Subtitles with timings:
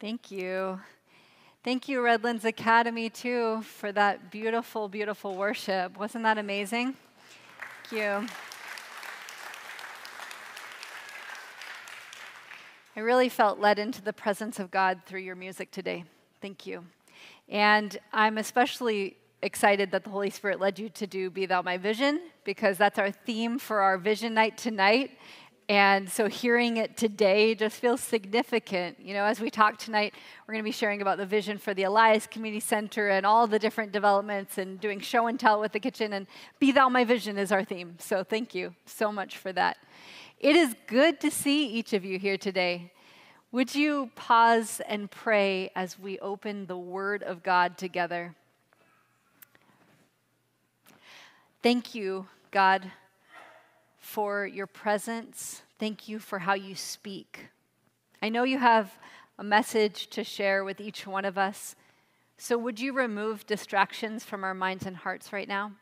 [0.00, 0.80] Thank you.
[1.62, 5.98] Thank you, Redlands Academy, too, for that beautiful, beautiful worship.
[5.98, 6.94] Wasn't that amazing?
[7.84, 8.26] Thank you.
[12.96, 16.04] I really felt led into the presence of God through your music today.
[16.40, 16.86] Thank you.
[17.50, 21.76] And I'm especially excited that the Holy Spirit led you to do Be Thou My
[21.76, 25.10] Vision, because that's our theme for our vision night tonight.
[25.70, 28.98] And so hearing it today just feels significant.
[28.98, 30.14] You know, as we talk tonight,
[30.44, 33.46] we're going to be sharing about the vision for the Elias Community Center and all
[33.46, 36.12] the different developments and doing show and tell with the kitchen.
[36.12, 36.26] And
[36.58, 37.94] Be Thou My Vision is our theme.
[38.00, 39.76] So thank you so much for that.
[40.40, 42.90] It is good to see each of you here today.
[43.52, 48.34] Would you pause and pray as we open the Word of God together?
[51.62, 52.90] Thank you, God
[54.10, 55.62] for your presence.
[55.78, 57.46] Thank you for how you speak.
[58.20, 58.98] I know you have
[59.38, 61.76] a message to share with each one of us.
[62.36, 65.72] So, would you remove distractions from our minds and hearts right now?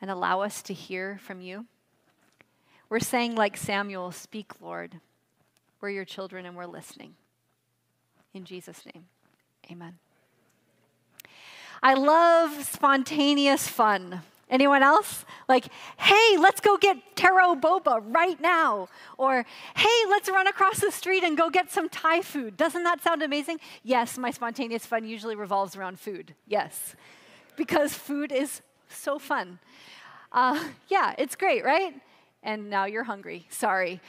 [0.00, 1.66] And allow us to hear from you?
[2.88, 5.00] We're saying, like Samuel, Speak, Lord.
[5.82, 7.16] We're your children and we're listening.
[8.32, 9.04] In Jesus' name,
[9.70, 9.98] amen.
[11.82, 14.22] I love spontaneous fun.
[14.48, 15.24] Anyone else?
[15.48, 15.66] Like,
[15.96, 18.88] hey, let's go get taro boba right now.
[19.18, 19.44] Or,
[19.76, 22.56] hey, let's run across the street and go get some Thai food.
[22.56, 23.58] Doesn't that sound amazing?
[23.82, 26.34] Yes, my spontaneous fun usually revolves around food.
[26.46, 26.94] Yes.
[27.56, 29.58] Because food is so fun.
[30.30, 31.94] Uh, yeah, it's great, right?
[32.42, 33.46] And now you're hungry.
[33.50, 34.00] Sorry.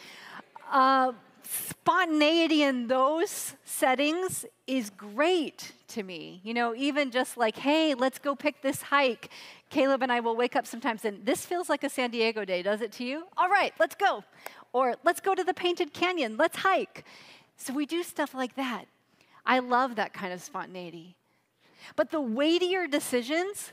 [0.72, 1.14] Uh,
[1.44, 6.42] spontaneity in those settings is great to me.
[6.44, 9.30] You know, even just like, hey, let's go pick this hike.
[9.70, 12.62] Caleb and I will wake up sometimes and this feels like a San Diego day,
[12.62, 13.28] does it to you?
[13.36, 14.24] All right, let's go.
[14.74, 17.06] Or let's go to the Painted Canyon, let's hike.
[17.58, 18.86] So we do stuff like that.
[19.46, 21.16] I love that kind of spontaneity.
[21.96, 23.72] But the weightier decisions,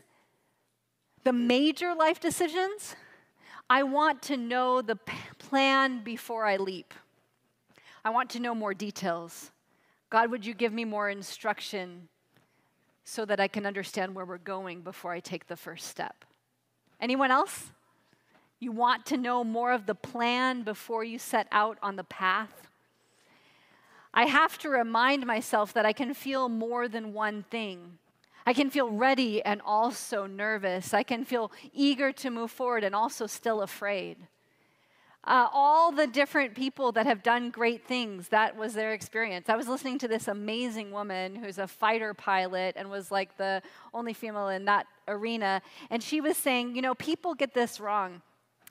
[1.25, 2.95] the major life decisions,
[3.69, 4.99] I want to know the
[5.39, 6.95] plan before I leap.
[8.05, 9.51] I want to know more details.
[10.11, 12.09] God, would you give me more instruction
[13.05, 16.25] so that I can understand where we're going before I take the first step.
[17.01, 17.71] Anyone else?
[18.59, 22.69] You want to know more of the plan before you set out on the path?
[24.15, 27.99] I have to remind myself that I can feel more than one thing.
[28.47, 30.95] I can feel ready and also nervous.
[30.95, 34.17] I can feel eager to move forward and also still afraid.
[35.27, 39.49] Uh, all the different people that have done great things, that was their experience.
[39.49, 43.63] I was listening to this amazing woman who's a fighter pilot and was like the
[43.95, 45.63] only female in that arena.
[45.89, 48.21] And she was saying, you know, people get this wrong.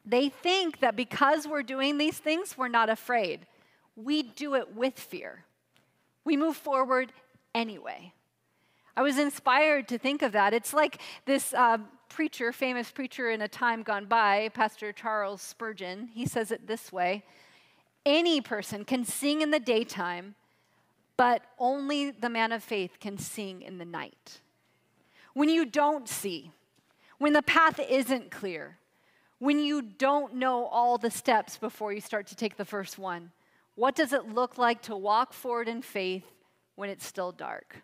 [0.05, 3.47] They think that because we're doing these things, we're not afraid.
[3.95, 5.45] We do it with fear.
[6.25, 7.13] We move forward
[7.55, 8.13] anyway.
[8.95, 10.53] I was inspired to think of that.
[10.53, 16.09] It's like this uh, preacher, famous preacher in a time gone by, Pastor Charles Spurgeon,
[16.13, 17.23] he says it this way
[18.05, 20.35] Any person can sing in the daytime,
[21.17, 24.41] but only the man of faith can sing in the night.
[25.33, 26.51] When you don't see,
[27.17, 28.77] when the path isn't clear,
[29.39, 33.31] when you don't know all the steps before you start to take the first one,
[33.75, 36.25] what does it look like to walk forward in faith
[36.75, 37.81] when it's still dark?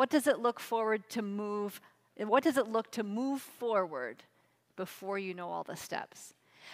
[0.00, 1.78] What does it look forward to move
[2.16, 4.22] what does it look to move forward
[4.74, 6.32] before you know all the steps?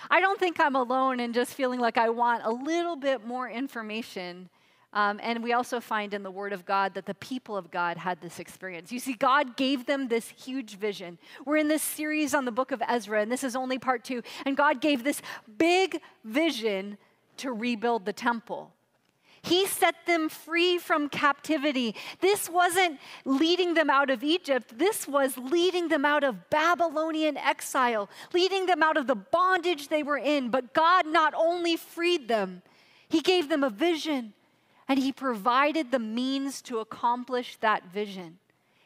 [0.08, 3.50] I don't think I'm alone in just feeling like I want a little bit more
[3.50, 4.48] information.
[4.92, 7.96] Um, and we also find in the Word of God that the people of God
[7.96, 8.92] had this experience.
[8.92, 11.18] You see, God gave them this huge vision.
[11.44, 14.22] We're in this series on the book of Ezra, and this is only part two.
[14.44, 15.20] And God gave this
[15.58, 16.96] big vision
[17.38, 18.75] to rebuild the temple.
[19.46, 21.94] He set them free from captivity.
[22.20, 28.10] This wasn't leading them out of Egypt, this was leading them out of Babylonian exile,
[28.32, 30.50] leading them out of the bondage they were in.
[30.50, 32.62] But God not only freed them,
[33.08, 34.32] He gave them a vision
[34.88, 38.38] and He provided the means to accomplish that vision.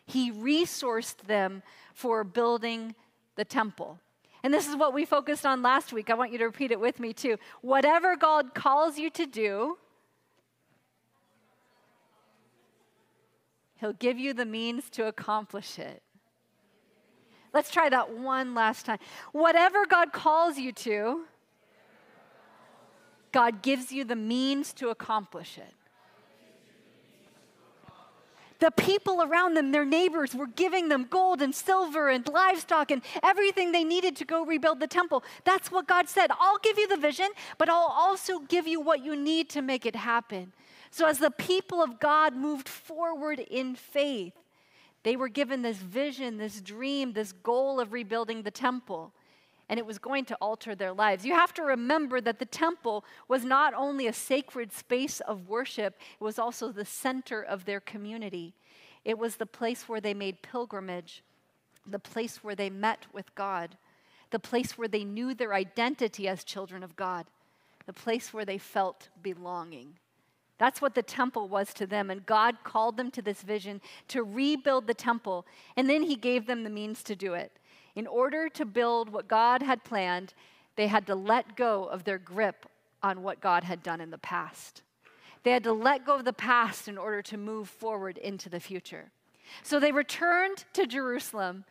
[0.05, 1.62] He resourced them
[1.94, 2.94] for building
[3.37, 3.99] the temple.
[4.43, 6.11] And this is what we focused on last week.
[6.11, 7.38] I want you to repeat it with me too.
[7.62, 9.79] Whatever God calls you to do,
[13.81, 16.03] He'll give you the means to accomplish it.
[17.53, 18.99] Let's try that one last time.
[19.32, 21.25] Whatever God calls you to,
[23.32, 25.75] God gives you the means to accomplish it.
[28.59, 33.00] The people around them, their neighbors, were giving them gold and silver and livestock and
[33.23, 35.25] everything they needed to go rebuild the temple.
[35.44, 36.31] That's what God said.
[36.38, 39.87] I'll give you the vision, but I'll also give you what you need to make
[39.87, 40.53] it happen.
[40.90, 44.34] So, as the people of God moved forward in faith,
[45.02, 49.12] they were given this vision, this dream, this goal of rebuilding the temple
[49.70, 51.25] and it was going to alter their lives.
[51.25, 55.96] You have to remember that the temple was not only a sacred space of worship,
[56.20, 58.52] it was also the center of their community.
[59.04, 61.22] It was the place where they made pilgrimage,
[61.86, 63.76] the place where they met with God,
[64.31, 67.26] the place where they knew their identity as children of God,
[67.86, 70.00] the place where they felt belonging.
[70.60, 72.10] That's what the temple was to them.
[72.10, 75.46] And God called them to this vision to rebuild the temple.
[75.74, 77.50] And then He gave them the means to do it.
[77.96, 80.34] In order to build what God had planned,
[80.76, 82.66] they had to let go of their grip
[83.02, 84.82] on what God had done in the past.
[85.44, 88.60] They had to let go of the past in order to move forward into the
[88.60, 89.10] future.
[89.62, 91.64] So they returned to Jerusalem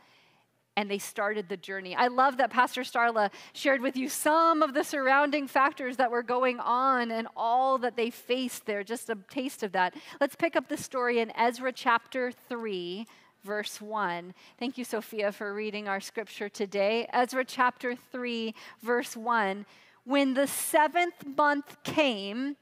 [0.80, 1.94] and they started the journey.
[1.94, 6.24] I love that Pastor Starla shared with you some of the surrounding factors that were
[6.24, 9.94] going on and all that they faced there, just a taste of that.
[10.22, 13.06] Let's pick up the story in Ezra chapter 3,
[13.44, 14.34] verse 1.
[14.58, 17.10] Thank you, Sophia, for reading our scripture today.
[17.12, 19.66] Ezra chapter 3, verse 1.
[20.06, 22.56] When the seventh month came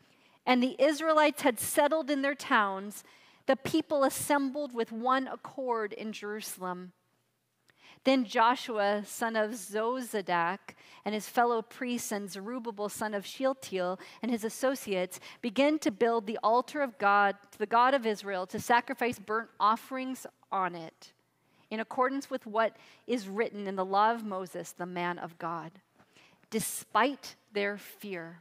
[0.44, 3.04] and the Israelites had settled in their towns,
[3.46, 6.94] the people assembled with one accord in Jerusalem.
[8.08, 10.60] Then Joshua, son of Jozadak,
[11.04, 16.26] and his fellow priests, and Zerubbabel, son of Shealtiel, and his associates began to build
[16.26, 21.12] the altar of God, to the God of Israel, to sacrifice burnt offerings on it,
[21.70, 22.78] in accordance with what
[23.08, 25.74] is written in the law of Moses, the man of God.
[26.50, 28.40] Despite their fear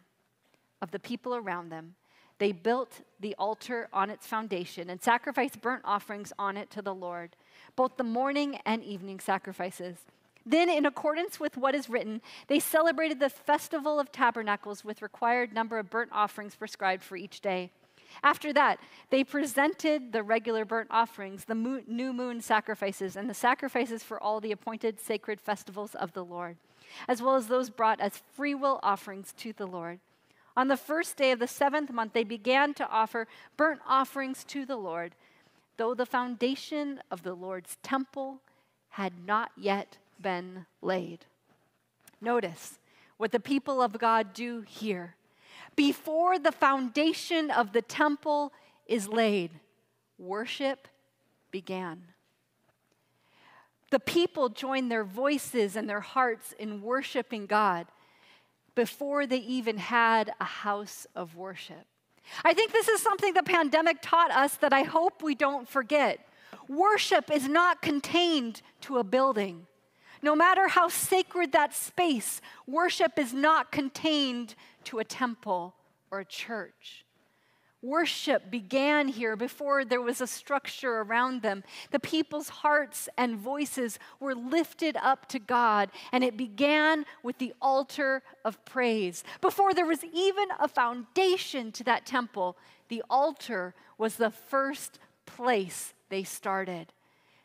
[0.81, 1.97] of the people around them,
[2.39, 6.95] they built the altar on its foundation and sacrificed burnt offerings on it to the
[6.95, 7.35] Lord,
[7.75, 9.99] both the morning and evening sacrifices.
[10.45, 15.53] Then, in accordance with what is written, they celebrated the festival of tabernacles with required
[15.53, 17.71] number of burnt offerings prescribed for each day.
[18.23, 18.79] After that,
[19.11, 24.41] they presented the regular burnt offerings, the new moon sacrifices, and the sacrifices for all
[24.41, 26.57] the appointed sacred festivals of the Lord,
[27.09, 29.99] as well as those brought as freewill offerings to the Lord.
[30.57, 33.27] On the first day of the seventh month, they began to offer
[33.57, 35.15] burnt offerings to the Lord,
[35.77, 38.41] though the foundation of the Lord's temple
[38.91, 41.27] had not yet been laid.
[42.21, 42.79] Notice
[43.17, 45.17] what the people of God do here
[45.77, 48.53] before the foundation of the temple
[48.87, 49.51] is laid,
[50.19, 50.89] worship
[51.51, 52.03] began.
[53.91, 57.87] The people joined their voices and their hearts in worshiping God
[58.75, 61.87] before they even had a house of worship.
[62.45, 66.27] I think this is something the pandemic taught us that I hope we don't forget.
[66.69, 69.67] Worship is not contained to a building.
[70.23, 75.75] No matter how sacred that space, worship is not contained to a temple
[76.11, 77.06] or a church.
[77.87, 81.63] Worship began here before there was a structure around them.
[81.93, 87.55] The people's hearts and voices were lifted up to God, and it began with the
[87.63, 89.23] altar of praise.
[89.41, 92.57] Before there was even a foundation to that temple,
[92.89, 96.89] the altar was the first place they started.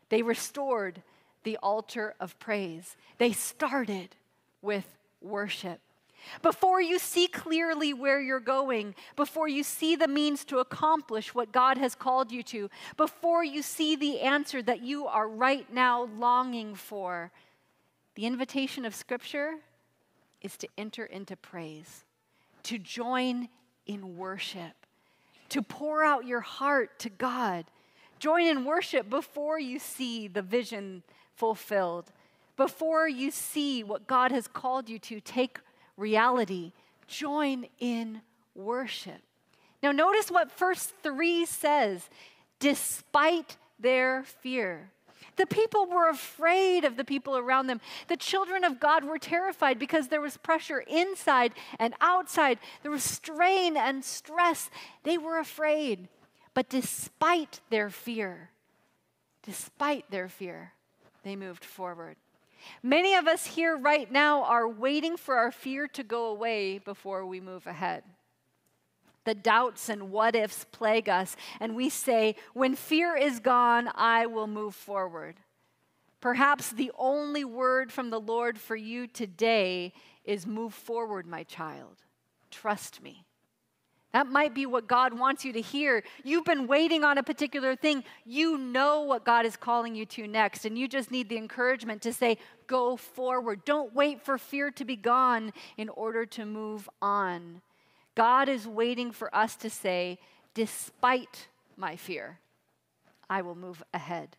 [0.09, 1.03] They restored
[1.43, 2.95] the altar of praise.
[3.19, 4.15] They started
[4.63, 4.88] with
[5.21, 5.81] worship.
[6.41, 11.51] Before you see clearly where you're going, before you see the means to accomplish what
[11.51, 16.10] God has called you to, before you see the answer that you are right now
[16.17, 17.31] longing for,
[18.15, 19.55] the invitation of Scripture
[20.41, 22.03] is to enter into praise,
[22.63, 23.50] to join
[23.86, 24.74] in worship,
[25.50, 27.65] to pour out your heart to God.
[28.19, 31.03] Join in worship before you see the vision
[31.36, 32.12] fulfilled.
[32.57, 35.60] Before you see what God has called you to, take
[36.01, 36.74] reality.
[37.08, 38.22] Join in
[38.55, 39.22] worship.
[39.81, 42.10] Now, notice what verse 3 says
[42.60, 44.91] despite their fear.
[45.38, 47.81] The people were afraid of the people around them.
[48.08, 52.60] The children of God were terrified because there was pressure inside and outside.
[52.84, 54.70] There was strain and stress.
[55.03, 56.10] They were afraid.
[56.53, 58.50] But despite their fear,
[59.43, 60.74] despite their fear,
[61.24, 62.17] they moved forward.
[62.84, 67.25] Many of us here right now are waiting for our fear to go away before
[67.25, 68.03] we move ahead.
[69.24, 74.25] The doubts and what ifs plague us, and we say, When fear is gone, I
[74.25, 75.36] will move forward.
[76.20, 82.03] Perhaps the only word from the Lord for you today is move forward, my child.
[82.51, 83.25] Trust me.
[84.13, 86.03] That might be what God wants you to hear.
[86.24, 88.03] You've been waiting on a particular thing.
[88.25, 92.01] You know what God is calling you to next, and you just need the encouragement
[92.03, 92.38] to say,
[92.68, 93.65] Go forward.
[93.65, 97.62] Don't wait for fear to be gone in order to move on.
[98.15, 100.20] God is waiting for us to say,
[100.53, 102.39] Despite my fear,
[103.30, 104.36] I will move ahead.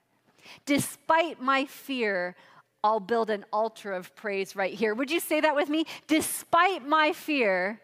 [0.66, 2.36] Despite my fear,
[2.84, 4.94] I'll build an altar of praise right here.
[4.94, 5.84] Would you say that with me?
[6.08, 7.80] Despite my fear,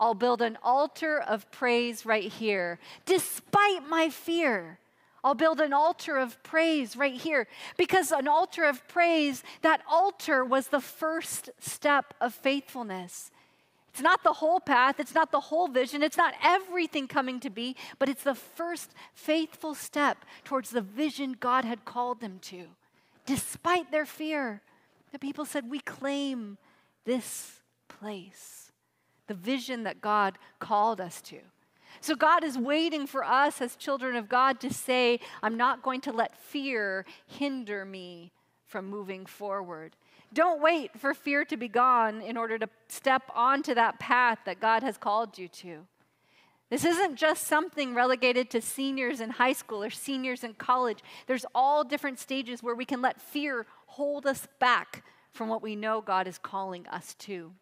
[0.00, 2.78] I'll build an altar of praise right here.
[3.04, 4.78] Despite my fear,
[5.22, 7.46] I'll build an altar of praise right here.
[7.76, 13.30] Because an altar of praise, that altar was the first step of faithfulness.
[13.92, 17.50] It's not the whole path, it's not the whole vision, it's not everything coming to
[17.50, 22.66] be, but it's the first faithful step towards the vision God had called them to.
[23.26, 24.62] Despite their fear,
[25.12, 26.56] the people said, We claim
[27.04, 28.69] this place
[29.30, 31.38] the vision that God called us to.
[32.00, 36.00] So, God is waiting for us as children of God to say, I'm not going
[36.02, 38.32] to let fear hinder me
[38.66, 39.94] from moving forward.
[40.32, 44.60] Don't wait for fear to be gone in order to step onto that path that
[44.60, 45.86] God has called you to.
[46.70, 51.04] This isn't just something relegated to seniors in high school or seniors in college.
[51.28, 55.76] There's all different stages where we can let fear hold us back from what we
[55.76, 57.52] know God is calling us to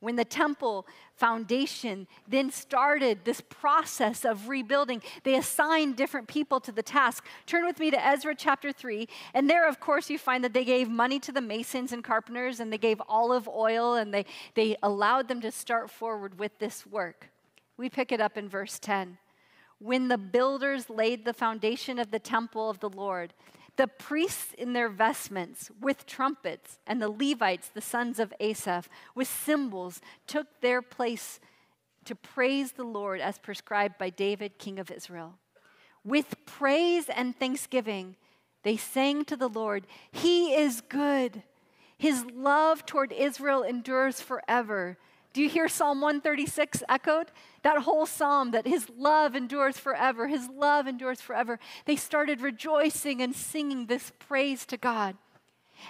[0.00, 6.72] when the temple foundation then started this process of rebuilding, they assigned different people to
[6.72, 7.24] the task.
[7.46, 9.08] Turn with me to Ezra chapter 3.
[9.32, 12.60] And there, of course, you find that they gave money to the masons and carpenters,
[12.60, 16.86] and they gave olive oil, and they, they allowed them to start forward with this
[16.86, 17.30] work.
[17.78, 19.18] We pick it up in verse 10.
[19.78, 23.34] When the builders laid the foundation of the temple of the Lord,
[23.76, 29.28] the priests in their vestments with trumpets, and the Levites, the sons of Asaph, with
[29.28, 31.40] cymbals, took their place
[32.04, 35.34] to praise the Lord as prescribed by David, king of Israel.
[36.04, 38.16] With praise and thanksgiving,
[38.62, 41.42] they sang to the Lord, He is good.
[41.98, 44.98] His love toward Israel endures forever.
[45.36, 47.26] Do you hear Psalm 136 echoed?
[47.60, 51.58] That whole psalm that his love endures forever, his love endures forever.
[51.84, 55.14] They started rejoicing and singing this praise to God.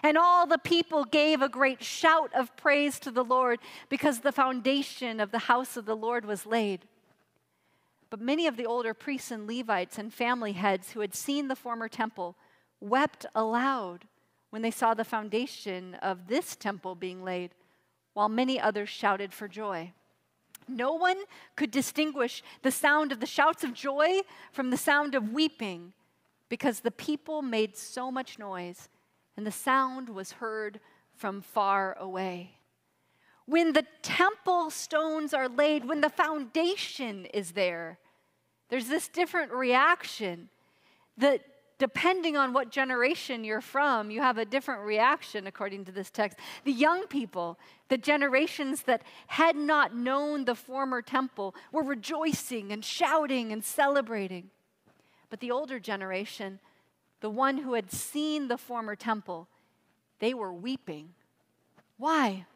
[0.03, 4.33] And all the people gave a great shout of praise to the Lord because the
[4.33, 6.81] foundation of the house of the Lord was laid.
[8.11, 11.55] But many of the older priests and Levites and family heads who had seen the
[11.55, 12.35] former temple
[12.81, 14.07] wept aloud
[14.50, 17.53] when they saw the foundation of this temple being laid
[18.16, 19.92] while many others shouted for joy.
[20.66, 21.18] No one
[21.54, 24.20] could distinguish the sound of the shouts of joy
[24.52, 25.92] from the sound of weeping
[26.49, 28.88] because the people made so much noise
[29.37, 30.80] and the sound was heard
[31.14, 32.52] from far away.
[33.44, 37.99] When the temple stones are laid, when the foundation is there,
[38.70, 40.49] there's this different reaction
[41.18, 41.42] that
[41.78, 46.38] depending on what generation you're from, you have a different reaction according to this text.
[46.64, 52.85] The young people, the generations that had not known the former temple, were rejoicing and
[52.85, 54.50] shouting and celebrating.
[55.28, 56.61] But the older generation,
[57.21, 59.49] the one who had seen the former temple,
[60.18, 61.11] they were weeping.
[61.99, 62.47] Why?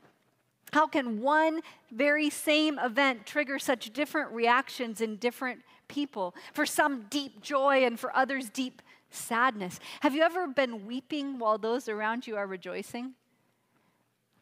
[0.72, 1.60] How can one
[1.90, 6.34] very same event trigger such different reactions in different people?
[6.54, 9.80] For some, deep joy, and for others, deep sadness.
[10.00, 13.14] Have you ever been weeping while those around you are rejoicing?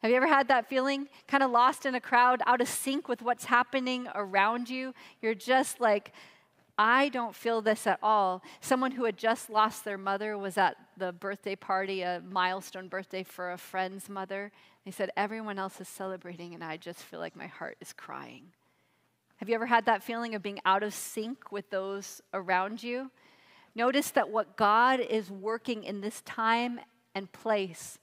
[0.01, 1.09] Have you ever had that feeling?
[1.27, 4.93] Kind of lost in a crowd, out of sync with what's happening around you?
[5.21, 6.13] You're just like,
[6.77, 8.41] I don't feel this at all.
[8.61, 13.23] Someone who had just lost their mother was at the birthday party, a milestone birthday
[13.23, 14.53] for a friend's mother.
[14.85, 18.43] They said, Everyone else is celebrating, and I just feel like my heart is crying.
[19.35, 23.11] Have you ever had that feeling of being out of sync with those around you?
[23.79, 26.81] Notice that what God is working in this time
[27.15, 27.97] and place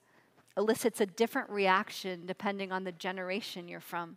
[0.57, 4.17] elicits a different reaction depending on the generation you're from.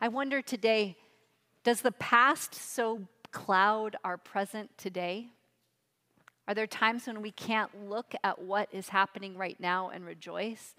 [0.00, 0.96] I wonder today
[1.64, 3.00] does the past so
[3.32, 5.30] cloud our present today?
[6.46, 10.76] Are there times when we can't look at what is happening right now and rejoice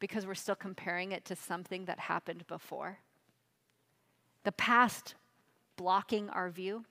[0.00, 2.98] because we're still comparing it to something that happened before?
[4.42, 5.14] The past
[5.76, 6.84] blocking our view?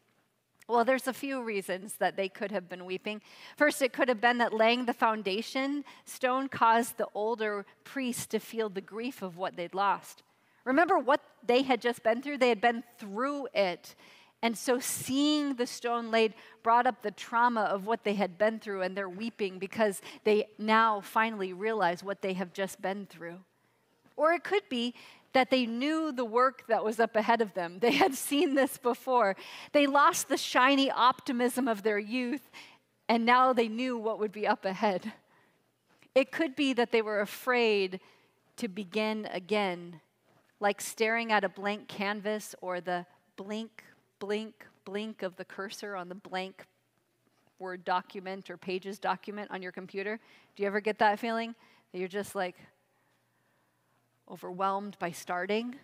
[0.67, 3.21] Well, there's a few reasons that they could have been weeping.
[3.57, 8.39] First, it could have been that laying the foundation stone caused the older priests to
[8.39, 10.23] feel the grief of what they'd lost.
[10.63, 12.37] Remember what they had just been through?
[12.37, 13.95] They had been through it.
[14.41, 18.59] And so seeing the stone laid brought up the trauma of what they had been
[18.59, 23.39] through, and they're weeping because they now finally realize what they have just been through.
[24.15, 24.93] Or it could be
[25.33, 27.79] that they knew the work that was up ahead of them.
[27.79, 29.35] They had seen this before.
[29.71, 32.49] They lost the shiny optimism of their youth,
[33.09, 35.13] and now they knew what would be up ahead.
[36.15, 37.99] It could be that they were afraid
[38.57, 39.99] to begin again,
[40.59, 43.83] like staring at a blank canvas or the blink,
[44.19, 46.65] blink, blink of the cursor on the blank
[47.59, 50.19] Word document or Pages document on your computer.
[50.55, 51.55] Do you ever get that feeling?
[51.91, 52.57] That you're just like
[54.29, 55.75] overwhelmed by starting?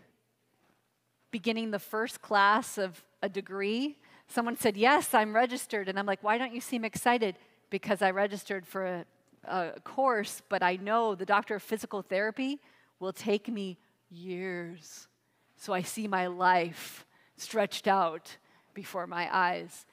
[1.31, 3.97] Beginning the first class of a degree?
[4.27, 5.89] Someone said, Yes, I'm registered.
[5.89, 7.35] And I'm like, Why don't you seem excited?
[7.69, 9.05] Because I registered for a,
[9.45, 12.59] a course, but I know the doctor of physical therapy
[12.99, 13.77] will take me
[14.09, 15.07] years.
[15.55, 17.05] So I see my life
[17.37, 18.37] stretched out
[18.73, 19.85] before my eyes.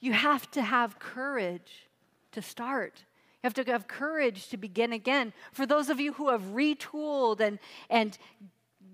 [0.00, 1.88] You have to have courage
[2.32, 3.04] to start.
[3.42, 5.32] You have to have courage to begin again.
[5.52, 8.18] For those of you who have retooled and, and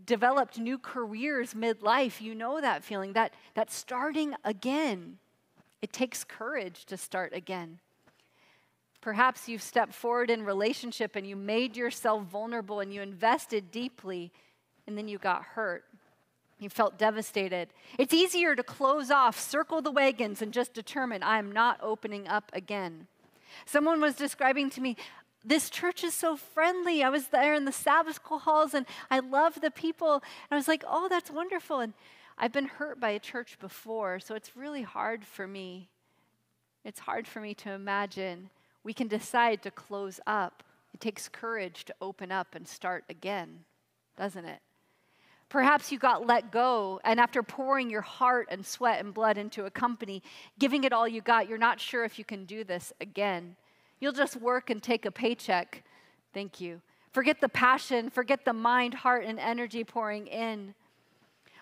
[0.05, 5.19] developed new careers midlife, you know that feeling, that, that starting again.
[5.83, 7.81] It takes courage to start again.
[9.01, 14.33] Perhaps you've stepped forward in relationship and you made yourself vulnerable and you invested deeply
[14.87, 15.85] and then you got hurt.
[16.59, 17.69] You felt devastated.
[17.99, 22.27] It's easier to close off, circle the wagons, and just determine I am not opening
[22.29, 23.09] up again.
[23.65, 24.97] Someone was describing to me,
[25.45, 27.03] this church is so friendly.
[27.03, 30.15] I was there in the Sabbath school halls and I love the people.
[30.15, 31.81] And I was like, oh, that's wonderful.
[31.81, 31.95] And
[32.37, 35.89] I've been hurt by a church before, so it's really hard for me.
[36.85, 38.51] It's hard for me to imagine.
[38.85, 40.63] We can decide to close up.
[40.93, 43.65] It takes courage to open up and start again,
[44.17, 44.61] doesn't it?
[45.49, 49.65] Perhaps you got let go, and after pouring your heart and sweat and blood into
[49.65, 50.23] a company,
[50.59, 53.55] giving it all you got, you're not sure if you can do this again.
[54.01, 55.85] You'll just work and take a paycheck.
[56.35, 56.81] Thank you.
[57.13, 60.75] Forget the passion, forget the mind, heart, and energy pouring in.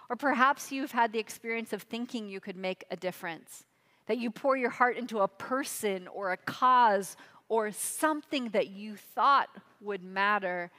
[0.08, 3.64] Or perhaps you've had the experience of thinking you could make a difference,
[4.06, 7.16] that you pour your heart into a person or a cause
[7.48, 9.48] or something that you thought
[9.80, 10.70] would matter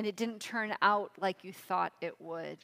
[0.00, 2.56] and it didn't turn out like you thought it would.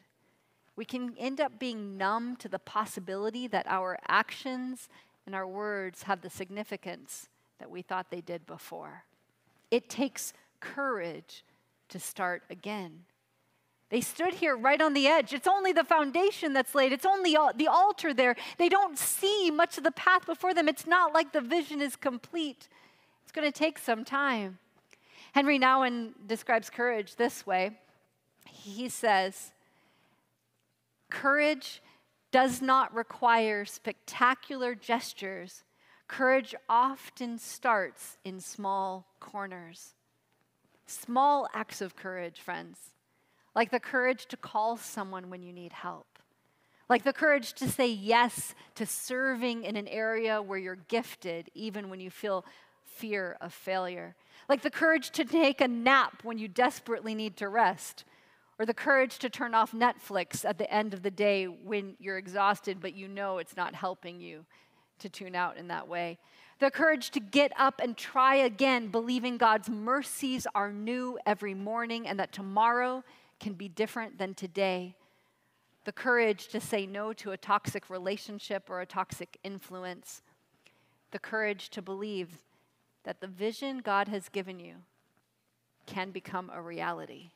[0.74, 4.88] We can end up being numb to the possibility that our actions
[5.26, 9.04] and our words have the significance that we thought they did before.
[9.70, 11.44] It takes courage
[11.90, 13.00] to start again.
[13.90, 15.34] They stood here right on the edge.
[15.34, 18.34] It's only the foundation that's laid, it's only the altar there.
[18.56, 20.70] They don't see much of the path before them.
[20.70, 22.70] It's not like the vision is complete.
[23.24, 24.56] It's going to take some time.
[25.36, 27.72] Henri Nouwen describes courage this way
[28.48, 29.52] he says,
[31.10, 31.82] Courage
[32.30, 35.62] does not require spectacular gestures.
[36.08, 39.94] Courage often starts in small corners.
[40.86, 42.78] Small acts of courage, friends,
[43.54, 46.18] like the courage to call someone when you need help,
[46.88, 51.90] like the courage to say yes to serving in an area where you're gifted, even
[51.90, 52.44] when you feel
[52.96, 54.14] fear of failure
[54.48, 58.04] like the courage to take a nap when you desperately need to rest,
[58.58, 62.16] or the courage to turn off Netflix at the end of the day when you're
[62.16, 64.44] exhausted, but you know it's not helping you
[64.98, 66.18] to tune out in that way.
[66.58, 72.08] The courage to get up and try again, believing God's mercies are new every morning
[72.08, 73.04] and that tomorrow
[73.40, 74.94] can be different than today.
[75.84, 80.22] The courage to say no to a toxic relationship or a toxic influence.
[81.10, 82.38] The courage to believe
[83.06, 84.74] that the vision God has given you
[85.86, 87.30] can become a reality.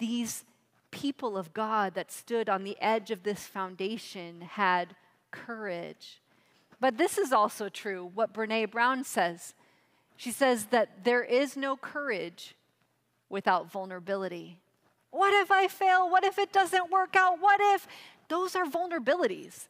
[0.00, 0.44] These
[0.90, 4.96] people of God that stood on the edge of this foundation had
[5.30, 6.20] courage.
[6.80, 9.54] But this is also true, what Brene Brown says.
[10.16, 12.56] She says that there is no courage
[13.28, 14.58] without vulnerability.
[15.12, 16.10] What if I fail?
[16.10, 17.40] What if it doesn't work out?
[17.40, 17.86] What if?
[18.28, 19.68] Those are vulnerabilities.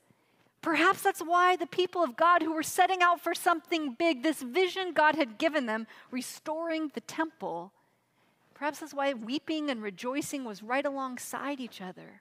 [0.62, 4.42] Perhaps that's why the people of God who were setting out for something big, this
[4.42, 7.72] vision God had given them, restoring the temple,
[8.54, 12.20] perhaps that's why weeping and rejoicing was right alongside each other.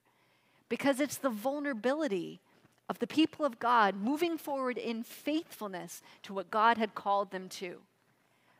[0.69, 2.39] Because it's the vulnerability
[2.87, 7.49] of the people of God moving forward in faithfulness to what God had called them
[7.49, 7.81] to.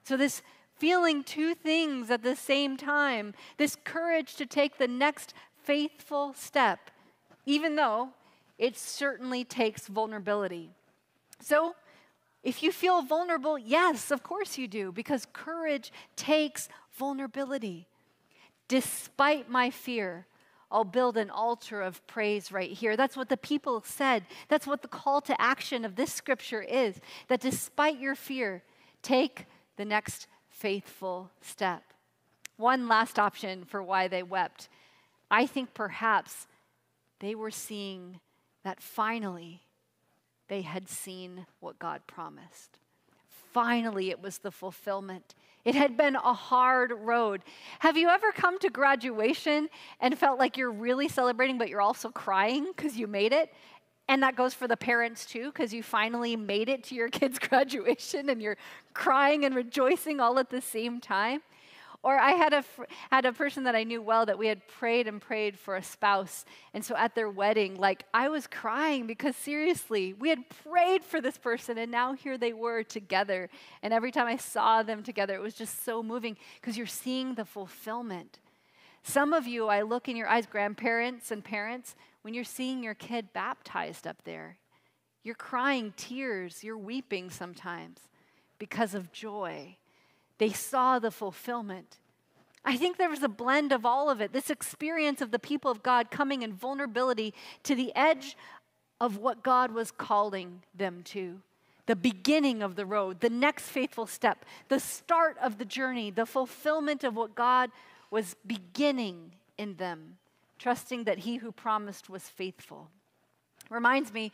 [0.03, 0.41] So, this
[0.77, 5.33] feeling two things at the same time, this courage to take the next
[5.63, 6.91] faithful step,
[7.45, 8.09] even though
[8.58, 10.72] it certainly takes vulnerability.
[11.41, 11.76] So,
[12.44, 17.88] if you feel vulnerable, yes, of course you do, because courage takes vulnerability.
[18.68, 20.28] Despite my fear,
[20.72, 22.96] I'll build an altar of praise right here.
[22.96, 24.26] That's what the people said.
[24.48, 28.62] That's what the call to action of this scripture is that despite your fear,
[29.02, 29.46] take
[29.78, 31.84] the next faithful step.
[32.58, 34.70] One last option for why they wept
[35.30, 36.48] I think perhaps
[37.20, 38.20] they were seeing
[38.65, 39.62] that finally
[40.49, 42.80] they had seen what God promised.
[43.54, 45.36] Finally, it was the fulfillment.
[45.63, 47.41] It had been a hard road.
[47.80, 49.69] Have you ever come to graduation
[50.01, 53.54] and felt like you're really celebrating, but you're also crying because you made it?
[54.08, 57.39] And that goes for the parents too, because you finally made it to your kid's
[57.49, 58.58] graduation and you're
[58.93, 61.41] crying and rejoicing all at the same time.
[62.06, 62.63] Or I had a,
[63.10, 65.82] had a person that I knew well that we had prayed and prayed for a
[65.82, 66.46] spouse.
[66.72, 71.20] And so at their wedding, like I was crying because seriously, we had prayed for
[71.20, 73.50] this person and now here they were together.
[73.82, 77.34] And every time I saw them together, it was just so moving because you're seeing
[77.34, 78.38] the fulfillment.
[79.02, 82.94] Some of you, I look in your eyes, grandparents and parents, when you're seeing your
[82.94, 84.58] kid baptized up there,
[85.24, 87.98] you're crying tears, you're weeping sometimes
[88.60, 89.78] because of joy
[90.38, 91.98] they saw the fulfillment.
[92.63, 94.34] I think there was a blend of all of it.
[94.34, 98.36] This experience of the people of God coming in vulnerability to the edge
[99.00, 101.41] of what God was calling them to.
[101.86, 106.26] The beginning of the road, the next faithful step, the start of the journey, the
[106.26, 107.69] fulfillment of what God
[108.10, 110.17] was beginning in them,
[110.58, 112.89] trusting that He who promised was faithful.
[113.69, 114.32] Reminds me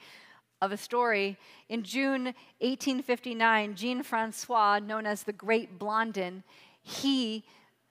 [0.62, 1.38] of a story.
[1.70, 2.26] In June
[2.60, 6.44] 1859, Jean Francois, known as the Great Blondin,
[6.84, 7.44] he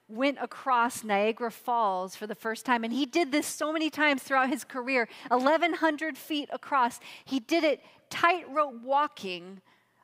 [0.08, 2.84] went across Niagara Falls for the first time.
[2.84, 7.00] And he did this so many times throughout his career 1,100 feet across.
[7.24, 9.60] He did it tightrope walking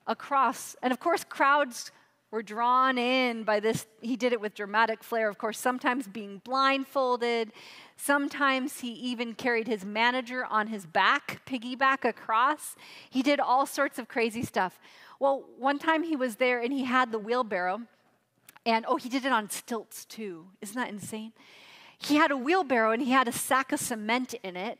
[0.06, 0.76] across.
[0.82, 1.90] And of course, crowds
[2.36, 3.86] were drawn in by this.
[4.02, 7.50] He did it with dramatic flair, of course, sometimes being blindfolded.
[7.96, 12.76] Sometimes he even carried his manager on his back, piggyback across.
[13.08, 14.78] He did all sorts of crazy stuff.
[15.18, 17.80] Well, one time he was there and he had the wheelbarrow,
[18.66, 20.48] and oh, he did it on stilts too.
[20.60, 21.32] Isn't that insane?
[21.96, 24.78] He had a wheelbarrow and he had a sack of cement in it,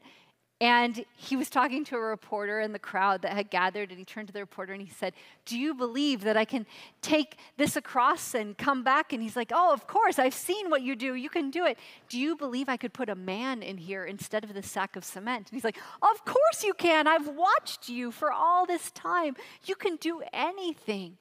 [0.59, 4.07] and he was talking to a reporter in the crowd that had gathered, and he
[4.07, 5.12] turned to the reporter and he said,
[5.45, 6.64] Do you believe that I can
[7.03, 9.12] take this across and come back?
[9.12, 11.14] And he's like, Oh, of course, I've seen what you do.
[11.14, 11.79] You can do it.
[12.09, 15.05] Do you believe I could put a man in here instead of the sack of
[15.05, 15.51] cement?
[15.51, 17.07] And he's like, Of course you can.
[17.07, 19.37] I've watched you for all this time.
[19.66, 21.19] You can do anything.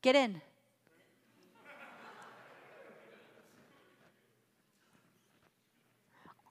[0.00, 0.40] Get in.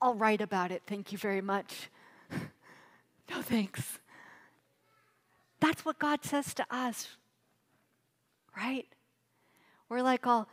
[0.00, 0.82] I'll write about it.
[0.86, 1.90] Thank you very much.
[3.30, 3.98] no thanks.
[5.60, 7.08] That's what God says to us,
[8.56, 8.86] right?
[9.88, 10.48] We're like, all,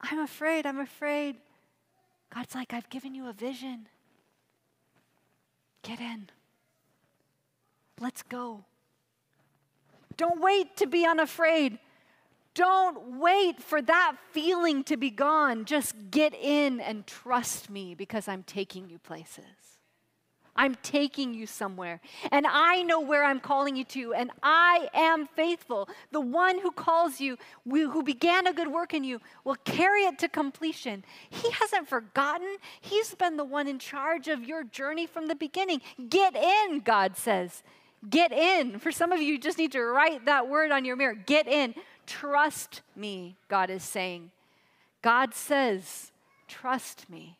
[0.00, 1.36] I'm afraid, I'm afraid.
[2.34, 3.88] God's like, I've given you a vision.
[5.82, 6.30] Get in.
[8.00, 8.64] Let's go.
[10.16, 11.78] Don't wait to be unafraid.
[12.54, 15.66] Don't wait for that feeling to be gone.
[15.66, 19.44] Just get in and trust me because I'm taking you places.
[20.56, 22.00] I'm taking you somewhere.
[22.30, 25.88] And I know where I'm calling you to, and I am faithful.
[26.12, 27.36] The one who calls you,
[27.68, 31.04] who began a good work in you, will carry it to completion.
[31.28, 32.56] He hasn't forgotten.
[32.80, 35.80] He's been the one in charge of your journey from the beginning.
[36.08, 37.62] Get in, God says.
[38.08, 38.78] Get in.
[38.78, 41.14] For some of you, you just need to write that word on your mirror.
[41.14, 41.74] Get in.
[42.06, 44.30] Trust me, God is saying.
[45.02, 46.12] God says,
[46.48, 47.38] Trust me.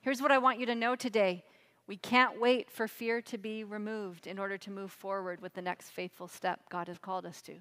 [0.00, 1.44] Here's what I want you to know today
[1.90, 5.60] we can't wait for fear to be removed in order to move forward with the
[5.60, 7.54] next faithful step God has called us to.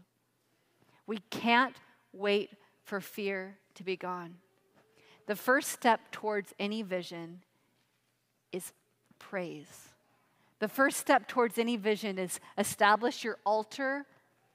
[1.07, 1.75] We can't
[2.13, 2.51] wait
[2.83, 4.35] for fear to be gone.
[5.25, 7.41] The first step towards any vision
[8.51, 8.71] is
[9.17, 9.87] praise.
[10.59, 14.05] The first step towards any vision is establish your altar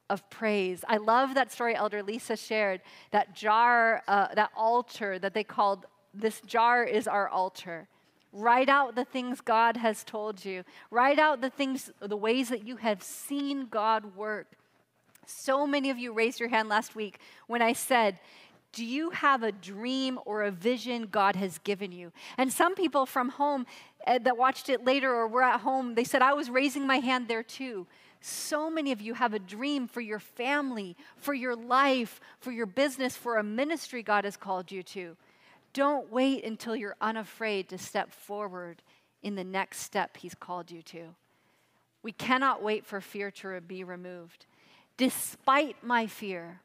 [0.08, 0.84] of praise.
[0.86, 5.86] I love that story Elder Lisa shared, that jar, uh, that altar that they called,
[6.14, 7.88] this jar is our altar.
[8.36, 10.64] Write out the things God has told you.
[10.90, 14.48] Write out the things, the ways that you have seen God work.
[15.24, 18.18] So many of you raised your hand last week when I said,
[18.72, 22.10] do you have a dream or a vision God has given you?
[22.36, 23.66] And some people from home
[24.04, 26.96] uh, that watched it later or were at home, they said, I was raising my
[26.96, 27.86] hand there too.
[28.20, 32.66] So many of you have a dream for your family, for your life, for your
[32.66, 35.16] business, for a ministry God has called you to.
[35.74, 38.80] Don't wait until you're unafraid to step forward
[39.22, 41.14] in the next step He's called you to.
[42.02, 44.46] We cannot wait for fear to be removed.
[44.96, 46.60] Despite my fear,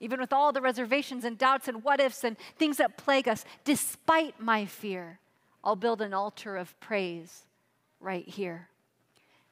[0.00, 3.44] even with all the reservations and doubts and what ifs and things that plague us,
[3.64, 5.18] despite my fear,
[5.64, 7.44] I'll build an altar of praise
[8.00, 8.68] right here.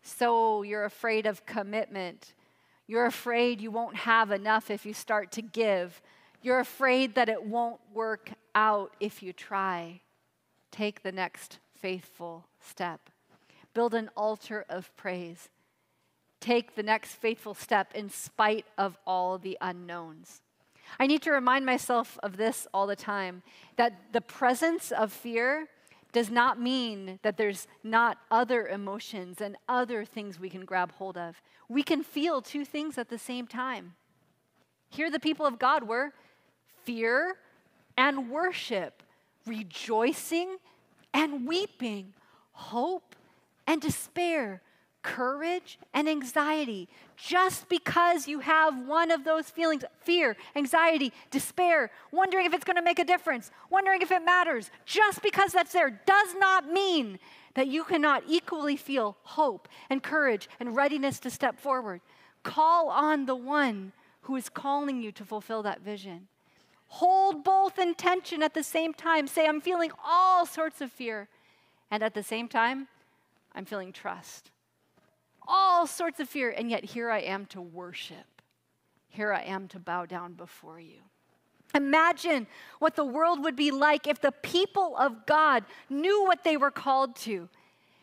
[0.02, 2.34] So you're afraid of commitment.
[2.86, 6.00] You're afraid you won't have enough if you start to give.
[6.42, 10.00] You're afraid that it won't work out if you try.
[10.70, 13.08] take the next faithful step.
[13.72, 15.48] Build an altar of praise.
[16.40, 20.42] Take the next faithful step in spite of all the unknowns.
[21.00, 23.42] I need to remind myself of this all the time
[23.76, 25.68] that the presence of fear
[26.12, 31.16] does not mean that there's not other emotions and other things we can grab hold
[31.16, 31.40] of.
[31.68, 33.94] We can feel two things at the same time.
[34.88, 36.12] Here, the people of God were
[36.86, 37.36] fear
[37.98, 39.02] and worship,
[39.44, 40.56] rejoicing
[41.12, 42.14] and weeping,
[42.52, 43.14] hope
[43.66, 44.62] and despair,
[45.02, 46.88] courage and anxiety.
[47.16, 52.76] Just because you have one of those feelings fear, anxiety, despair, wondering if it's going
[52.76, 57.18] to make a difference, wondering if it matters just because that's there does not mean
[57.54, 62.00] that you cannot equally feel hope and courage and readiness to step forward.
[62.42, 66.28] Call on the one who is calling you to fulfill that vision.
[66.88, 69.26] Hold both in tension at the same time.
[69.26, 71.28] Say, I'm feeling all sorts of fear.
[71.90, 72.88] And at the same time,
[73.54, 74.50] I'm feeling trust.
[75.46, 76.50] All sorts of fear.
[76.50, 78.42] And yet, here I am to worship.
[79.08, 81.00] Here I am to bow down before you.
[81.74, 82.46] Imagine
[82.78, 86.70] what the world would be like if the people of God knew what they were
[86.70, 87.48] called to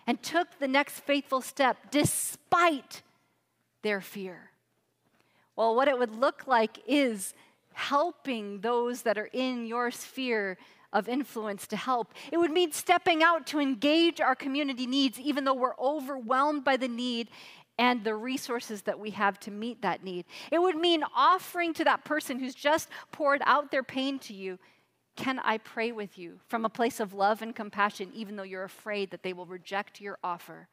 [0.05, 3.01] and took the next faithful step despite
[3.81, 4.51] their fear.
[5.55, 7.33] Well, what it would look like is
[7.73, 10.57] helping those that are in your sphere
[10.91, 12.13] of influence to help.
[12.31, 16.77] It would mean stepping out to engage our community needs, even though we're overwhelmed by
[16.77, 17.29] the need
[17.79, 20.25] and the resources that we have to meet that need.
[20.51, 24.59] It would mean offering to that person who's just poured out their pain to you.
[25.15, 28.63] Can I pray with you from a place of love and compassion, even though you're
[28.63, 30.67] afraid that they will reject your offer?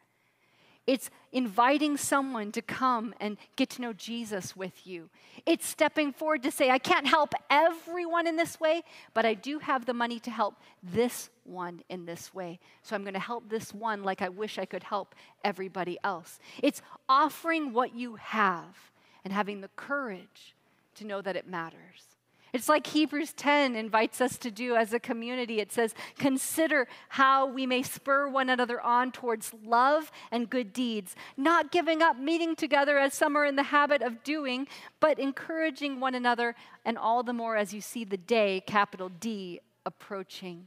[0.91, 5.09] It's inviting someone to come and get to know Jesus with you.
[5.47, 8.83] It's stepping forward to say, I can't help everyone in this way,
[9.15, 12.59] but I do have the money to help this one in this way.
[12.83, 16.41] So I'm going to help this one like I wish I could help everybody else.
[16.61, 18.91] It's offering what you have
[19.25, 20.57] and having the courage
[20.97, 22.10] to know that it matters.
[22.53, 25.61] It's like Hebrews 10 invites us to do as a community.
[25.61, 31.15] It says, Consider how we may spur one another on towards love and good deeds,
[31.37, 34.67] not giving up meeting together as some are in the habit of doing,
[34.99, 39.61] but encouraging one another, and all the more as you see the day, capital D,
[39.87, 40.67] approaching.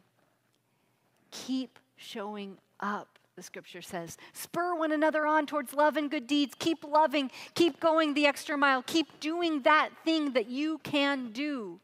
[1.31, 4.17] Keep showing up the scripture says.
[4.33, 6.53] Spur one another on towards love and good deeds.
[6.59, 7.31] Keep loving.
[7.55, 8.83] Keep going the extra mile.
[8.83, 11.79] Keep doing that thing that you can do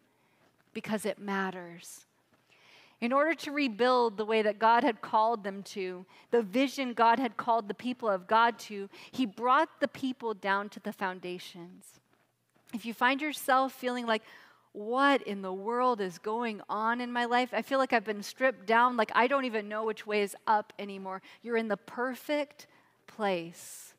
[0.73, 2.05] because it matters.
[3.01, 7.17] In order to rebuild the way that God had called them to, the vision God
[7.17, 11.99] had called the people of God to, He brought the people down to the foundations.
[12.73, 14.21] If you find yourself feeling like,
[14.73, 17.49] what in the world is going on in my life?
[17.53, 20.35] I feel like I've been stripped down, like I don't even know which way is
[20.47, 21.21] up anymore.
[21.41, 22.67] You're in the perfect
[23.07, 23.93] place.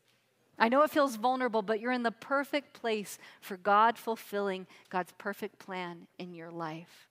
[0.57, 5.11] I know it feels vulnerable, but you're in the perfect place for God fulfilling God's
[5.17, 7.07] perfect plan in your life.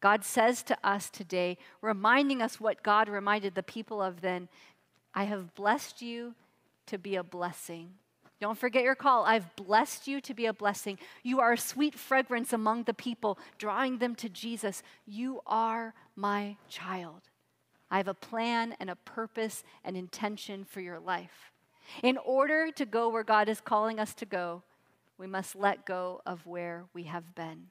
[0.00, 4.48] God says to us today, reminding us what God reminded the people of then
[5.14, 6.34] I have blessed you
[6.86, 7.94] to be a blessing.
[8.40, 9.24] Don't forget your call.
[9.24, 10.98] I've blessed you to be a blessing.
[11.22, 14.82] You are a sweet fragrance among the people, drawing them to Jesus.
[15.06, 17.22] You are my child.
[17.90, 21.52] I have a plan and a purpose and intention for your life.
[22.02, 24.62] In order to go where God is calling us to go,
[25.16, 27.68] we must let go of where we have been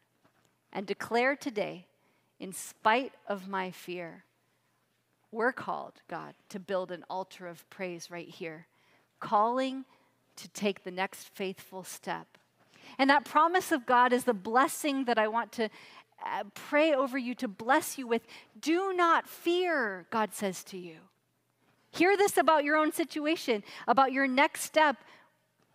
[0.74, 1.86] and declare today,
[2.40, 4.24] in spite of my fear,
[5.32, 8.68] we're called, God, to build an altar of praise right here,
[9.20, 9.86] calling
[10.38, 12.38] to take the next faithful step.
[12.97, 15.69] And that promise of God is the blessing that I want to
[16.26, 18.21] uh, pray over you to bless you with.
[18.60, 20.97] Do not fear, God says to you.
[21.91, 24.97] Hear this about your own situation, about your next step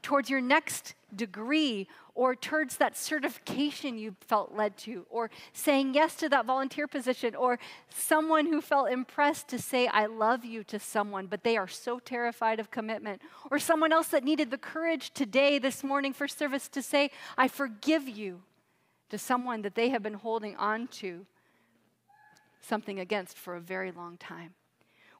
[0.03, 6.15] towards your next degree or towards that certification you felt led to, or saying yes
[6.17, 10.79] to that volunteer position, or someone who felt impressed to say, I love you to
[10.79, 15.13] someone, but they are so terrified of commitment, or someone else that needed the courage
[15.15, 18.43] today, this morning for service, to say, I forgive you
[19.09, 21.27] to someone that they have been holding on to
[22.61, 24.55] something against for a very long time.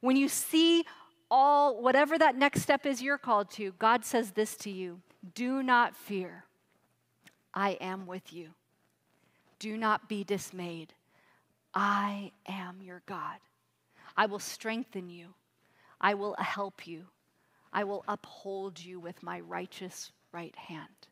[0.01, 0.85] When you see
[1.29, 5.01] all, whatever that next step is you're called to, God says this to you
[5.33, 6.45] do not fear.
[7.53, 8.49] I am with you.
[9.59, 10.93] Do not be dismayed.
[11.73, 13.37] I am your God.
[14.15, 15.33] I will strengthen you.
[15.99, 17.05] I will help you.
[17.71, 21.07] I will uphold you with my righteous right hand.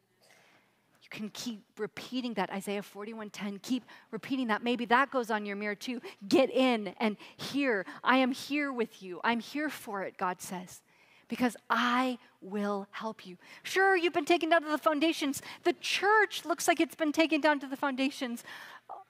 [1.02, 2.52] You can keep repeating that.
[2.52, 4.64] Isaiah 41:10, keep repeating that.
[4.64, 6.02] Maybe that goes on your mirror too.
[6.28, 7.86] Get in and hear.
[8.04, 9.20] I am here with you.
[9.24, 10.82] I'm here for it, God says.
[11.32, 13.38] Because I will help you.
[13.64, 15.42] Sure, you've been taken down to the foundations.
[15.64, 18.44] The church looks like it's been taken down to the foundations.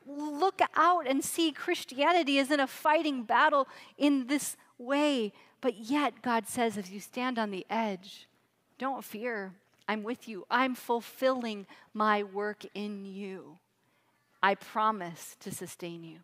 [0.05, 5.33] Look out and see Christianity is in a fighting battle in this way.
[5.61, 8.27] But yet, God says, as you stand on the edge,
[8.77, 9.53] don't fear.
[9.87, 10.45] I'm with you.
[10.51, 13.57] I'm fulfilling my work in you.
[14.43, 16.17] I promise to sustain you.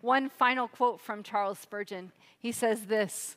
[0.00, 2.12] One final quote from Charles Spurgeon.
[2.38, 3.36] He says this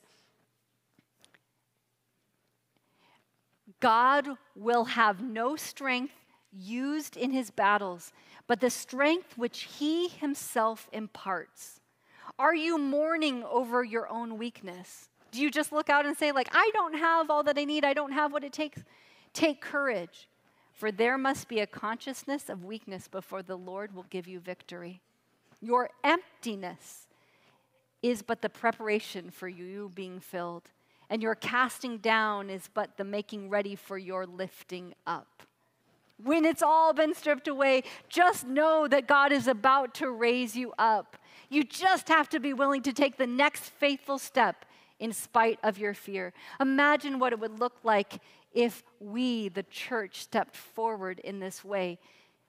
[3.80, 6.13] God will have no strength
[6.52, 8.12] used in his battles,
[8.48, 11.80] but the strength which he himself imparts.
[12.40, 15.10] Are you mourning over your own weakness?
[15.32, 17.86] Do you just look out and say, like, I don't have all that I need,
[17.86, 18.84] I don't have what it takes?
[19.34, 20.28] Take courage,
[20.74, 25.02] for there must be a consciousness of weakness before the Lord will give you victory.
[25.62, 27.08] Your emptiness
[28.02, 30.70] is but the preparation for you being filled,
[31.10, 35.43] and your casting down is but the making ready for your lifting up.
[36.24, 40.74] When it's all been stripped away, just know that God is about to raise you
[40.80, 41.17] up.
[41.50, 44.65] You just have to be willing to take the next faithful step
[45.00, 46.34] in spite of your fear.
[46.60, 48.20] Imagine what it would look like
[48.52, 52.00] if we, the church, stepped forward in this way.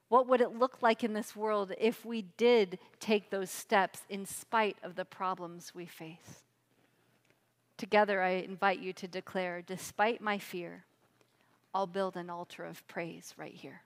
[0.08, 4.24] What would it look like in this world if we did take those steps in
[4.24, 6.47] spite of the problems we face?
[7.78, 10.84] Together, I invite you to declare, despite my fear,
[11.72, 13.82] I'll build an altar of praise right here.